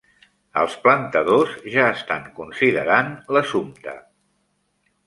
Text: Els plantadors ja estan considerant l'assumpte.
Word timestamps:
Els 0.61 0.77
plantadors 0.85 1.53
ja 1.75 1.85
estan 1.99 2.27
considerant 2.41 3.13
l'assumpte. 3.37 3.97